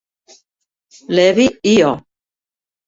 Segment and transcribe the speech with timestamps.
[1.15, 1.95] Levy i O.